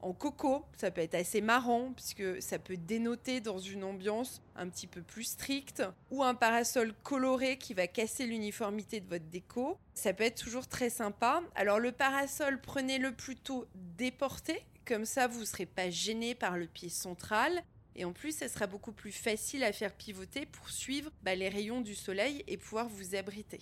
en 0.00 0.12
coco, 0.12 0.64
ça 0.76 0.90
peut 0.90 1.00
être 1.00 1.14
assez 1.14 1.40
marrant 1.40 1.92
puisque 1.94 2.42
ça 2.42 2.58
peut 2.58 2.76
dénoter 2.76 3.40
dans 3.40 3.58
une 3.58 3.84
ambiance 3.84 4.40
un 4.54 4.68
petit 4.68 4.86
peu 4.86 5.02
plus 5.02 5.24
stricte 5.24 5.82
ou 6.10 6.22
un 6.22 6.34
parasol 6.34 6.94
coloré 7.02 7.58
qui 7.58 7.74
va 7.74 7.86
casser 7.86 8.26
l'uniformité 8.26 9.00
de 9.00 9.08
votre 9.08 9.26
déco. 9.26 9.78
Ça 9.94 10.12
peut 10.12 10.24
être 10.24 10.42
toujours 10.42 10.66
très 10.68 10.90
sympa. 10.90 11.42
Alors 11.54 11.78
le 11.78 11.92
parasol, 11.92 12.60
prenez-le 12.60 13.12
plutôt 13.12 13.66
déporté 13.74 14.64
comme 14.86 15.04
ça, 15.04 15.26
vous 15.26 15.40
ne 15.40 15.44
serez 15.44 15.66
pas 15.66 15.90
gêné 15.90 16.36
par 16.36 16.56
le 16.56 16.66
pied 16.66 16.88
central. 16.88 17.60
Et 17.96 18.04
en 18.04 18.12
plus, 18.12 18.36
ça 18.36 18.48
sera 18.48 18.66
beaucoup 18.66 18.92
plus 18.92 19.12
facile 19.12 19.64
à 19.64 19.72
faire 19.72 19.94
pivoter 19.94 20.46
pour 20.46 20.68
suivre 20.68 21.10
bah, 21.22 21.34
les 21.34 21.48
rayons 21.48 21.80
du 21.80 21.94
soleil 21.94 22.44
et 22.46 22.56
pouvoir 22.56 22.88
vous 22.88 23.14
abriter. 23.14 23.60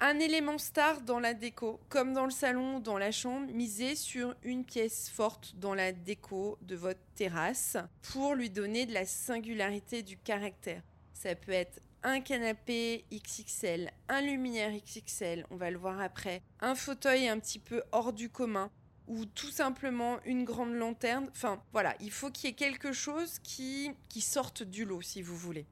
Un 0.00 0.18
élément 0.18 0.58
star 0.58 1.00
dans 1.00 1.20
la 1.20 1.32
déco, 1.32 1.80
comme 1.88 2.12
dans 2.12 2.24
le 2.24 2.30
salon 2.30 2.76
ou 2.76 2.80
dans 2.80 2.98
la 2.98 3.12
chambre, 3.12 3.50
misez 3.52 3.94
sur 3.94 4.34
une 4.42 4.64
pièce 4.64 5.08
forte 5.08 5.54
dans 5.56 5.74
la 5.74 5.92
déco 5.92 6.58
de 6.62 6.76
votre 6.76 7.00
terrasse 7.14 7.78
pour 8.12 8.34
lui 8.34 8.50
donner 8.50 8.84
de 8.84 8.92
la 8.92 9.06
singularité 9.06 10.02
du 10.02 10.18
caractère. 10.18 10.82
Ça 11.14 11.34
peut 11.34 11.52
être 11.52 11.80
un 12.02 12.20
canapé 12.20 13.06
XXL, 13.10 13.90
un 14.08 14.20
luminaire 14.20 14.70
XXL, 14.70 15.46
on 15.50 15.56
va 15.56 15.70
le 15.70 15.78
voir 15.78 16.00
après, 16.00 16.42
un 16.60 16.74
fauteuil 16.74 17.26
un 17.28 17.38
petit 17.38 17.58
peu 17.58 17.82
hors 17.90 18.12
du 18.12 18.28
commun, 18.28 18.70
ou 19.08 19.24
tout 19.24 19.50
simplement 19.50 20.18
une 20.24 20.44
grande 20.44 20.74
lanterne. 20.74 21.28
Enfin, 21.30 21.62
voilà, 21.72 21.94
il 22.00 22.10
faut 22.10 22.30
qu'il 22.30 22.48
y 22.48 22.52
ait 22.52 22.56
quelque 22.56 22.92
chose 22.92 23.38
qui, 23.42 23.90
qui 24.08 24.20
sorte 24.20 24.62
du 24.62 24.84
lot, 24.84 25.02
si 25.02 25.22
vous 25.22 25.36
voulez. 25.36 25.66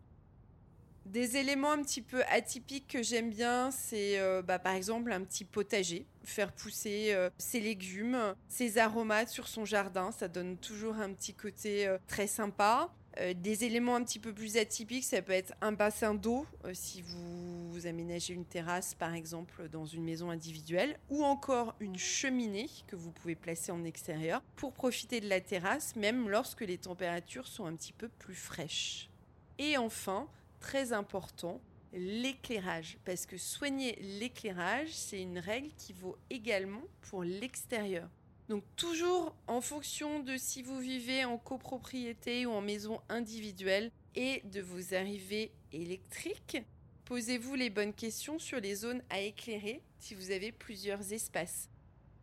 Des 1.07 1.37
éléments 1.37 1.73
un 1.73 1.83
petit 1.83 2.01
peu 2.01 2.23
atypiques 2.31 2.89
que 2.89 3.03
j'aime 3.03 3.29
bien, 3.29 3.71
c'est 3.71 4.19
euh, 4.19 4.41
bah, 4.41 4.59
par 4.59 4.73
exemple 4.73 5.13
un 5.13 5.23
petit 5.23 5.45
potager, 5.45 6.07
faire 6.25 6.51
pousser 6.51 7.09
euh, 7.13 7.29
ses 7.37 7.61
légumes, 7.61 8.35
ses 8.49 8.79
aromates 8.79 9.29
sur 9.29 9.47
son 9.47 9.67
jardin, 9.67 10.13
ça 10.13 10.29
donne 10.29 10.57
toujours 10.57 10.95
un 10.95 11.13
petit 11.13 11.35
côté 11.35 11.87
euh, 11.87 11.99
très 12.07 12.27
sympa. 12.27 12.91
Des 13.37 13.63
éléments 13.63 13.95
un 13.95 14.03
petit 14.03 14.19
peu 14.19 14.33
plus 14.33 14.57
atypiques, 14.57 15.05
ça 15.05 15.23
peut 15.23 15.35
être 15.35 15.55
un 15.61 15.71
bassin 15.71 16.15
d'eau, 16.15 16.47
si 16.73 17.01
vous, 17.01 17.64
aménagez 17.87 18.35
une 18.35 18.45
terrasse 18.45 18.95
par 18.95 19.15
exemple 19.15 19.69
dans 19.69 19.87
une 19.87 20.05
maison 20.05 20.31
individuelle, 20.31 20.99
ou 21.11 21.25
encore 21.25 21.75
une 21.81 21.99
cheminée 21.99 22.71
que 22.87 22.97
vous 22.97 23.11
pouvez 23.11 23.35
placer 23.35 23.73
en 23.73 23.85
extérieur 23.85 24.43
pour 24.57 24.73
profiter 24.73 25.21
de 25.21 25.29
la 25.29 25.41
terrasse, 25.41 25.97
même 25.97 26.29
lorsque 26.29 26.63
les 26.63 26.79
températures 26.79 27.49
sont 27.49 27.67
un 27.67 27.75
petit 27.75 27.93
peu 27.93 28.09
plus 28.09 28.35
fraîches. 28.35 29.11
Et 29.59 29.77
enfin, 29.77 30.29
très 30.61 30.93
important, 30.93 31.61
l'éclairage, 31.93 32.99
parce 33.05 33.27
que 33.27 33.37
soigner 33.37 33.97
l'éclairage, 34.01 34.89
c'est 34.93 35.21
une 35.21 35.39
règle 35.39 35.71
qui 35.77 35.93
vaut 35.93 36.17
également 36.31 36.83
pour 37.03 37.23
l'extérieur. 37.23 38.09
Donc 38.49 38.63
toujours 38.77 39.35
en 39.47 39.61
fonction 39.61 40.21
de 40.21 40.37
si 40.37 40.63
vous 40.63 40.79
vivez 40.79 41.25
en 41.25 41.39
copropriété 41.39 42.45
ou 42.45 42.51
en 42.51 42.61
maison 42.61 43.01
individuelle 43.09 43.91
et 44.15 44.43
de 44.45 44.61
vos 44.61 44.95
arrivées 44.95 45.51
électriques, 45.73 46.59
posez-vous 47.05 47.55
les 47.55 47.71
bonnes 47.71 47.93
questions 47.93 48.39
sur 48.39 48.61
les 48.61 48.75
zones 48.75 49.03
à 49.11 49.21
éclairer 49.21 49.83
si 49.99 50.15
vous 50.15 50.31
avez 50.31 50.53
plusieurs 50.53 51.13
espaces. 51.13 51.69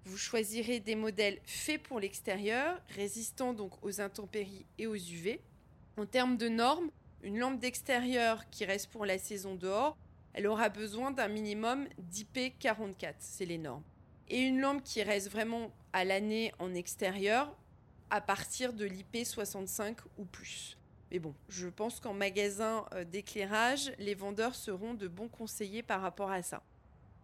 Vous 0.05 0.17
choisirez 0.17 0.79
des 0.79 0.95
modèles 0.95 1.39
faits 1.45 1.83
pour 1.83 1.99
l'extérieur, 1.99 2.81
résistants 2.95 3.53
donc 3.53 3.73
aux 3.83 4.01
intempéries 4.01 4.65
et 4.79 4.87
aux 4.87 4.95
UV. 4.95 5.39
En 5.97 6.05
termes 6.05 6.37
de 6.37 6.49
normes, 6.49 6.89
une 7.21 7.37
lampe 7.37 7.59
d'extérieur 7.59 8.49
qui 8.49 8.65
reste 8.65 8.89
pour 8.89 9.05
la 9.05 9.19
saison 9.19 9.53
dehors, 9.53 9.95
elle 10.33 10.47
aura 10.47 10.69
besoin 10.69 11.11
d'un 11.11 11.27
minimum 11.27 11.87
d'IP44, 12.11 13.15
c'est 13.19 13.45
les 13.45 13.59
normes. 13.59 13.83
Et 14.29 14.39
une 14.39 14.59
lampe 14.59 14.83
qui 14.83 15.03
reste 15.03 15.29
vraiment 15.29 15.71
à 15.93 16.05
l'année 16.05 16.51
en 16.57 16.73
extérieur 16.73 17.55
à 18.09 18.21
partir 18.21 18.73
de 18.73 18.85
l'IP 18.85 19.25
65 19.25 19.97
ou 20.17 20.25
plus. 20.25 20.77
Mais 21.11 21.19
bon, 21.19 21.35
je 21.49 21.67
pense 21.67 21.99
qu'en 21.99 22.13
magasin 22.13 22.85
euh, 22.93 23.03
d'éclairage, 23.03 23.91
les 23.99 24.15
vendeurs 24.15 24.55
seront 24.55 24.93
de 24.93 25.07
bons 25.07 25.27
conseillers 25.27 25.83
par 25.83 26.01
rapport 26.01 26.31
à 26.31 26.41
ça. 26.41 26.63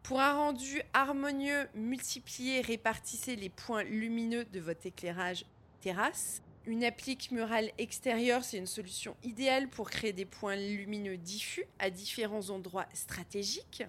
Pour 0.04 0.20
un 0.20 0.34
rendu 0.34 0.82
harmonieux, 0.94 1.68
multipliez, 1.74 2.62
répartissez 2.62 3.36
les 3.36 3.50
points 3.50 3.84
lumineux 3.84 4.46
de 4.46 4.60
votre 4.60 4.86
éclairage 4.86 5.46
terrasse. 5.82 6.42
Une 6.66 6.84
applique 6.84 7.32
murale 7.32 7.72
extérieure, 7.78 8.44
c'est 8.44 8.58
une 8.58 8.68
solution 8.68 9.16
idéale 9.24 9.70
pour 9.70 9.90
créer 9.90 10.14
des 10.14 10.26
points 10.26 10.58
lumineux 10.58 11.18
diffus 11.18 11.64
à 11.80 11.90
différents 11.90 12.50
endroits 12.50 12.88
stratégiques. 12.94 13.84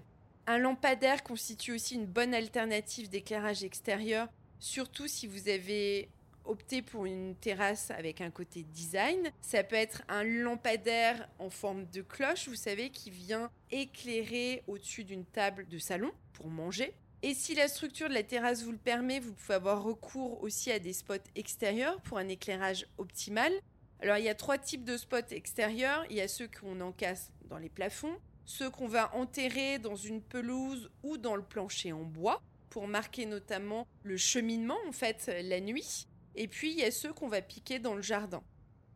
Un 0.47 0.59
lampadaire 0.59 1.25
constitue 1.25 1.73
aussi 1.73 1.97
une 1.97 2.07
bonne 2.07 2.35
alternative 2.35 3.09
d'éclairage 3.09 3.65
extérieur 3.65 4.29
Surtout 4.61 5.07
si 5.07 5.27
vous 5.27 5.49
avez 5.49 6.09
opté 6.49 6.83
pour 6.83 7.07
une 7.07 7.35
terrasse 7.37 7.91
avec 7.91 8.21
un 8.21 8.31
côté 8.31 8.63
design. 8.63 9.31
Ça 9.41 9.63
peut 9.63 9.77
être 9.77 10.03
un 10.09 10.25
lampadaire 10.25 11.29
en 11.39 11.51
forme 11.51 11.87
de 11.87 12.03
cloche, 12.03 12.49
vous 12.49 12.55
savez, 12.55 12.91
qui 12.91 13.11
vient 13.11 13.51
éclairer 13.71 14.63
au-dessus 14.67 15.05
d'une 15.05 15.25
table 15.25 15.69
de 15.69 15.79
salon 15.79 16.11
pour 16.33 16.49
manger. 16.49 16.95
Et 17.23 17.35
si 17.35 17.55
la 17.55 17.69
structure 17.69 18.09
de 18.09 18.15
la 18.15 18.23
terrasse 18.23 18.63
vous 18.63 18.73
le 18.73 18.79
permet, 18.79 19.19
vous 19.19 19.33
pouvez 19.33 19.55
avoir 19.55 19.83
recours 19.83 20.43
aussi 20.43 20.71
à 20.71 20.79
des 20.79 20.93
spots 20.93 21.15
extérieurs 21.35 22.01
pour 22.03 22.19
un 22.19 22.29
éclairage 22.29 22.87
optimal. 22.97 23.53
Alors 24.01 24.19
il 24.19 24.25
y 24.25 24.29
a 24.29 24.35
trois 24.35 24.59
types 24.59 24.85
de 24.85 24.97
spots 24.97 25.33
extérieurs. 25.33 26.05
Il 26.11 26.17
y 26.17 26.21
a 26.21 26.29
ceux 26.29 26.49
qu'on 26.49 26.81
encasse 26.81 27.33
dans 27.49 27.59
les 27.59 27.69
plafonds, 27.69 28.17
ceux 28.45 28.71
qu'on 28.71 28.87
va 28.87 29.15
enterrer 29.17 29.79
dans 29.79 29.97
une 29.97 30.23
pelouse 30.23 30.91
ou 31.03 31.19
dans 31.19 31.35
le 31.35 31.43
plancher 31.43 31.93
en 31.93 32.05
bois 32.05 32.41
pour 32.71 32.87
marquer 32.87 33.27
notamment 33.27 33.87
le 34.05 34.17
cheminement 34.17 34.79
en 34.87 34.93
fait 34.93 35.31
la 35.43 35.61
nuit. 35.61 36.07
Et 36.41 36.47
puis 36.47 36.71
il 36.71 36.79
y 36.79 36.85
a 36.85 36.93
ceux 36.93 37.13
qu'on 37.13 37.27
va 37.27 37.43
piquer 37.43 37.81
dans 37.81 37.95
le 37.95 38.01
jardin. 38.01 38.45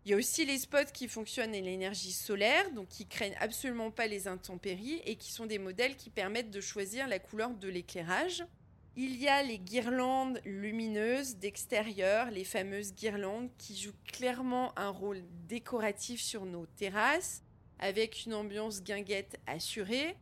Il 0.05 0.13
y 0.13 0.15
a 0.15 0.17
aussi 0.17 0.45
les 0.45 0.59
spots 0.59 0.93
qui 0.95 1.09
fonctionnent 1.09 1.55
à 1.57 1.61
l'énergie 1.61 2.13
solaire, 2.13 2.71
donc 2.71 2.89
qui 2.89 3.09
craignent 3.09 3.37
absolument 3.41 3.91
pas 3.91 4.07
les 4.07 4.29
intempéries 4.29 5.03
et 5.05 5.17
qui 5.17 5.33
sont 5.33 5.47
des 5.47 5.59
modèles 5.59 5.97
qui 5.97 6.09
permettent 6.09 6.53
de 6.53 6.61
choisir 6.61 7.09
la 7.09 7.19
couleur 7.19 7.51
de 7.51 7.69
l'éclairage. 7.69 8.45
Il 8.95 9.17
y 9.21 9.27
a 9.27 9.43
les 9.43 9.59
guirlandes 9.59 10.41
lumineuses 10.45 11.37
d'extérieur, 11.37 12.31
les 12.31 12.45
fameuses 12.45 12.95
guirlandes 12.95 13.51
qui 13.59 13.77
jouent 13.77 13.91
clairement 14.05 14.73
un 14.79 14.91
rôle 14.91 15.23
décoratif 15.49 16.21
sur 16.21 16.45
nos 16.45 16.67
terrasses, 16.67 17.43
avec 17.81 18.25
une 18.25 18.35
ambiance 18.35 18.85
guinguette 18.85 19.41
assurée. 19.49 20.17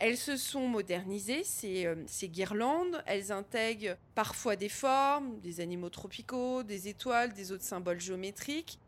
Elles 0.00 0.16
se 0.16 0.36
sont 0.36 0.68
modernisées, 0.68 1.42
ces, 1.42 1.86
euh, 1.86 1.96
ces, 2.06 2.28
guirlandes. 2.28 3.02
Elles 3.06 3.32
intègrent 3.32 3.96
parfois 4.14 4.54
des 4.54 4.68
formes, 4.68 5.40
des 5.40 5.60
animaux 5.60 5.90
tropicaux, 5.90 6.62
des 6.62 6.86
étoiles, 6.86 7.32
des 7.32 7.50
autres 7.50 7.64
symboles 7.64 8.00
géométriques. 8.00 8.78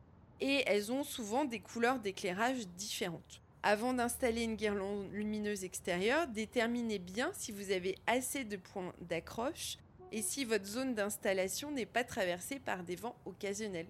Et 0.40 0.62
elles 0.66 0.92
ont 0.92 1.02
souvent 1.02 1.44
des 1.44 1.60
couleurs 1.60 1.98
d'éclairage 1.98 2.66
différentes. 2.76 3.42
Avant 3.62 3.92
d'installer 3.92 4.44
une 4.44 4.56
guirlande 4.56 5.12
lumineuse 5.12 5.64
extérieure, 5.64 6.28
déterminez 6.28 6.98
bien 6.98 7.30
si 7.34 7.52
vous 7.52 7.72
avez 7.72 7.96
assez 8.06 8.44
de 8.44 8.56
points 8.56 8.94
d'accroche 9.02 9.76
et 10.12 10.22
si 10.22 10.44
votre 10.44 10.64
zone 10.64 10.94
d'installation 10.94 11.70
n'est 11.70 11.86
pas 11.86 12.04
traversée 12.04 12.58
par 12.58 12.84
des 12.84 12.96
vents 12.96 13.16
occasionnels. 13.26 13.88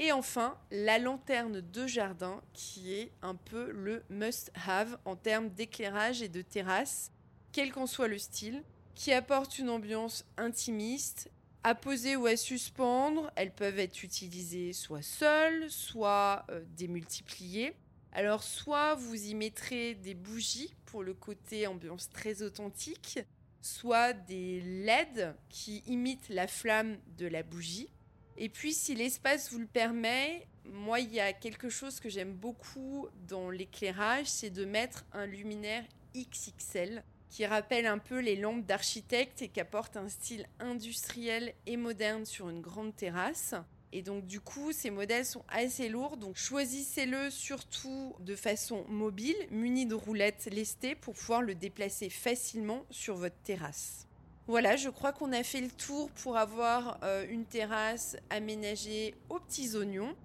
Et 0.00 0.12
enfin, 0.12 0.56
la 0.70 1.00
lanterne 1.00 1.60
de 1.60 1.86
jardin 1.88 2.40
qui 2.52 2.94
est 2.94 3.10
un 3.20 3.34
peu 3.34 3.72
le 3.72 4.04
must-have 4.08 4.96
en 5.04 5.16
termes 5.16 5.50
d'éclairage 5.50 6.22
et 6.22 6.28
de 6.28 6.40
terrasse, 6.40 7.10
quel 7.50 7.72
qu'en 7.72 7.88
soit 7.88 8.06
le 8.06 8.18
style, 8.18 8.62
qui 8.94 9.12
apporte 9.12 9.58
une 9.58 9.70
ambiance 9.70 10.24
intimiste. 10.36 11.30
À 11.64 11.74
poser 11.74 12.14
ou 12.14 12.26
à 12.26 12.36
suspendre, 12.36 13.32
elles 13.34 13.52
peuvent 13.52 13.80
être 13.80 14.04
utilisées 14.04 14.72
soit 14.72 15.02
seules, 15.02 15.68
soit 15.68 16.46
euh, 16.50 16.64
démultipliées. 16.76 17.74
Alors 18.12 18.44
soit 18.44 18.94
vous 18.94 19.26
y 19.26 19.34
mettrez 19.34 19.94
des 19.96 20.14
bougies 20.14 20.74
pour 20.86 21.02
le 21.02 21.14
côté 21.14 21.66
ambiance 21.66 22.08
très 22.08 22.42
authentique, 22.42 23.18
soit 23.60 24.12
des 24.12 24.60
LED 24.60 25.34
qui 25.48 25.82
imitent 25.86 26.28
la 26.28 26.46
flamme 26.46 26.98
de 27.18 27.26
la 27.26 27.42
bougie. 27.42 27.90
Et 28.40 28.48
puis 28.48 28.72
si 28.72 28.94
l'espace 28.94 29.52
vous 29.52 29.58
le 29.58 29.66
permet, 29.66 30.46
moi 30.64 31.00
il 31.00 31.12
y 31.12 31.18
a 31.18 31.32
quelque 31.32 31.68
chose 31.68 31.98
que 31.98 32.08
j'aime 32.08 32.34
beaucoup 32.34 33.08
dans 33.26 33.50
l'éclairage, 33.50 34.26
c'est 34.26 34.50
de 34.50 34.64
mettre 34.64 35.04
un 35.12 35.26
luminaire 35.26 35.84
XXL 36.14 37.02
qui 37.30 37.44
rappelle 37.46 37.86
un 37.86 37.98
peu 37.98 38.20
les 38.20 38.36
lampes 38.36 38.64
d'architecte 38.64 39.42
et 39.42 39.48
qui 39.48 39.60
apporte 39.60 39.96
un 39.96 40.08
style 40.08 40.46
industriel 40.60 41.52
et 41.66 41.76
moderne 41.76 42.24
sur 42.24 42.48
une 42.48 42.60
grande 42.60 42.94
terrasse. 42.94 43.54
Et 43.90 44.02
donc 44.02 44.24
du 44.24 44.40
coup, 44.40 44.70
ces 44.70 44.90
modèles 44.90 45.26
sont 45.26 45.44
assez 45.48 45.88
lourds, 45.88 46.16
donc 46.16 46.36
choisissez-le 46.36 47.30
surtout 47.30 48.14
de 48.20 48.36
façon 48.36 48.84
mobile, 48.88 49.36
muni 49.50 49.84
de 49.84 49.94
roulettes 49.94 50.48
lestées 50.52 50.94
pour 50.94 51.14
pouvoir 51.14 51.42
le 51.42 51.56
déplacer 51.56 52.08
facilement 52.08 52.84
sur 52.90 53.16
votre 53.16 53.38
terrasse. 53.42 54.07
Voilà, 54.48 54.76
je 54.76 54.88
crois 54.88 55.12
qu'on 55.12 55.32
a 55.32 55.42
fait 55.42 55.60
le 55.60 55.70
tour 55.70 56.10
pour 56.22 56.38
avoir 56.38 56.98
euh, 57.02 57.26
une 57.28 57.44
terrasse 57.44 58.16
aménagée 58.30 59.14
aux 59.28 59.38
petits 59.38 59.76
oignons. 59.76 60.16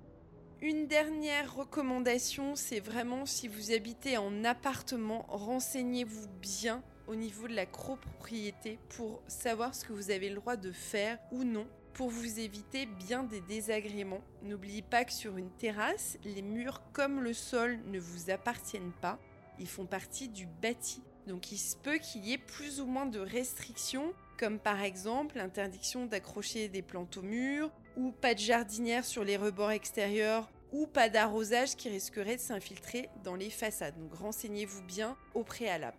Une 0.61 0.87
dernière 0.87 1.53
recommandation, 1.53 2.55
c'est 2.55 2.79
vraiment 2.79 3.25
si 3.25 3.49
vous 3.49 3.73
habitez 3.73 4.15
en 4.15 4.45
appartement, 4.45 5.25
renseignez-vous 5.27 6.29
bien 6.41 6.81
au 7.07 7.15
niveau 7.15 7.49
de 7.49 7.53
la 7.53 7.65
copropriété 7.65 8.79
pour 8.95 9.21
savoir 9.27 9.75
ce 9.75 9.83
que 9.83 9.91
vous 9.91 10.09
avez 10.09 10.29
le 10.29 10.35
droit 10.35 10.55
de 10.55 10.71
faire 10.71 11.19
ou 11.33 11.43
non 11.43 11.67
pour 11.93 12.09
vous 12.09 12.39
éviter 12.39 12.85
bien 12.85 13.23
des 13.23 13.41
désagréments. 13.41 14.23
N'oubliez 14.41 14.83
pas 14.83 15.03
que 15.03 15.11
sur 15.11 15.35
une 15.35 15.51
terrasse, 15.51 16.17
les 16.23 16.41
murs 16.41 16.81
comme 16.93 17.21
le 17.21 17.33
sol 17.33 17.77
ne 17.87 17.99
vous 17.99 18.29
appartiennent 18.29 18.93
pas, 19.01 19.19
ils 19.59 19.67
font 19.67 19.85
partie 19.85 20.29
du 20.29 20.45
bâti. 20.45 21.03
Donc 21.27 21.51
il 21.51 21.57
se 21.57 21.75
peut 21.75 21.97
qu'il 21.97 22.25
y 22.25 22.33
ait 22.33 22.37
plus 22.37 22.81
ou 22.81 22.85
moins 22.85 23.05
de 23.05 23.19
restrictions, 23.19 24.13
comme 24.37 24.59
par 24.59 24.81
exemple 24.81 25.37
l'interdiction 25.37 26.05
d'accrocher 26.05 26.67
des 26.67 26.81
plantes 26.81 27.17
au 27.17 27.21
mur, 27.21 27.71
ou 27.95 28.11
pas 28.11 28.33
de 28.33 28.39
jardinière 28.39 29.05
sur 29.05 29.23
les 29.23 29.37
rebords 29.37 29.71
extérieurs, 29.71 30.49
ou 30.71 30.87
pas 30.87 31.09
d'arrosage 31.09 31.75
qui 31.75 31.89
risquerait 31.89 32.35
de 32.35 32.41
s'infiltrer 32.41 33.09
dans 33.23 33.35
les 33.35 33.49
façades. 33.49 33.97
Donc 33.99 34.15
renseignez-vous 34.15 34.81
bien 34.83 35.15
au 35.33 35.43
préalable. 35.43 35.97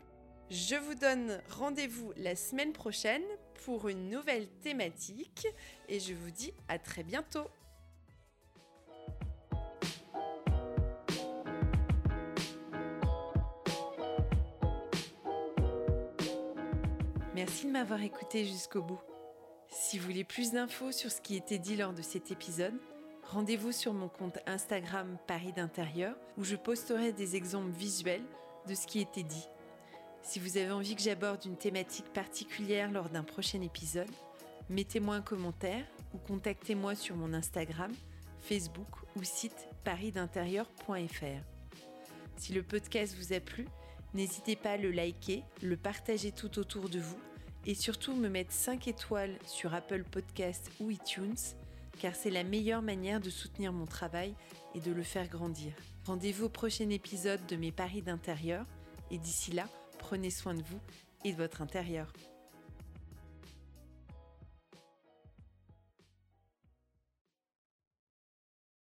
Je 0.51 0.75
vous 0.75 0.95
donne 0.95 1.41
rendez-vous 1.49 2.13
la 2.17 2.37
semaine 2.37 2.73
prochaine 2.73 3.23
pour 3.65 3.89
une 3.89 4.11
nouvelle 4.11 4.47
thématique 4.63 5.47
et 5.89 6.01
je 6.01 6.13
vous 6.13 6.31
dis 6.31 6.53
à 6.69 6.79
très 6.79 7.03
bientôt. 7.03 7.49
Merci 17.47 17.67
de 17.67 17.73
m'avoir 17.73 18.01
écouté 18.01 18.47
jusqu'au 18.47 18.81
bout. 18.81 19.01
Si 19.69 19.99
vous 19.99 20.07
voulez 20.07 20.25
plus 20.25 20.53
d'infos 20.53 20.93
sur 20.93 21.11
ce 21.11 21.21
qui 21.21 21.37
était 21.37 21.59
dit 21.59 21.77
lors 21.77 21.93
de 21.93 22.01
cet 22.01 22.31
épisode, 22.31 22.73
rendez-vous 23.23 23.71
sur 23.71 23.93
mon 23.93 24.09
compte 24.09 24.39
Instagram 24.47 25.19
Paris 25.27 25.53
d'intérieur 25.53 26.17
où 26.39 26.45
je 26.45 26.57
posterai 26.57 27.13
des 27.13 27.37
exemples 27.37 27.73
visuels 27.73 28.25
de 28.67 28.75
ce 28.75 28.87
qui 28.87 28.99
était 28.99 29.25
dit. 29.25 29.47
Si 30.23 30.39
vous 30.39 30.57
avez 30.57 30.71
envie 30.71 30.97
que 30.97 31.03
j'aborde 31.03 31.45
une 31.45 31.59
thématique 31.59 32.11
particulière 32.15 32.91
lors 32.91 33.11
d'un 33.11 33.25
prochain 33.25 33.61
épisode, 33.61 34.11
mettez-moi 34.71 35.17
un 35.17 35.21
commentaire 35.21 35.85
ou 36.15 36.19
contactez-moi 36.27 36.95
sur 36.95 37.15
mon 37.15 37.35
Instagram, 37.35 37.93
Facebook 38.41 38.89
ou 39.17 39.23
site 39.23 39.69
parisdintérieur.fr. 39.85 41.45
Si 42.39 42.55
le 42.55 42.63
podcast 42.63 43.15
vous 43.19 43.35
a 43.35 43.41
plu, 43.41 43.67
n'hésitez 44.15 44.57
pas 44.57 44.71
à 44.71 44.77
le 44.79 44.91
liker, 44.91 45.45
le 45.61 45.77
partager 45.77 46.33
tout 46.33 46.59
autour 46.59 46.89
de 46.89 47.01
vous 47.01 47.19
et 47.67 47.75
surtout 47.75 48.15
me 48.15 48.29
mettre 48.29 48.53
5 48.53 48.89
étoiles 48.89 49.37
sur 49.47 49.75
Apple 49.75 50.05
Podcasts 50.05 50.71
ou 50.81 50.91
iTunes 50.91 51.35
car 52.01 52.15
c'est 52.15 52.31
la 52.31 52.45
meilleure 52.45 52.83
manière 52.83 53.21
de 53.21 53.31
soutenir 53.31 53.73
mon 53.73 53.87
travail 53.87 54.35
et 54.75 54.81
de 54.81 54.93
le 54.93 55.03
faire 55.03 55.29
grandir. 55.29 55.73
Rendez-vous 56.07 56.47
au 56.47 56.49
prochain 56.49 56.91
épisode 56.91 57.45
de 57.47 57.57
mes 57.57 57.73
paris 57.73 58.03
d'intérieur 58.03 58.67
et 59.11 59.19
d'ici 59.19 59.53
là, 59.53 59.69
prenez 59.99 60.31
soin 60.31 60.55
de 60.55 60.63
vous 60.63 60.81
et 61.25 61.33
de 61.33 61.37
votre 61.37 61.63
intérieur. 61.63 62.13